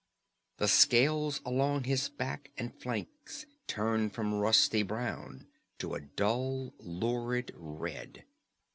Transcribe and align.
The 0.57 0.67
scales 0.67 1.41
along 1.45 1.83
his 1.83 2.09
back 2.09 2.49
and 2.57 2.73
flanks 2.73 3.45
turned 3.67 4.15
from 4.15 4.33
rusty 4.33 4.81
brown 4.81 5.45
to 5.77 5.93
a 5.93 5.99
dull 6.01 6.73
lurid 6.79 7.51
red. 7.55 8.25